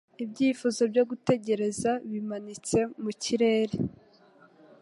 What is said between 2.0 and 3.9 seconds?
bimanitse mu kirere.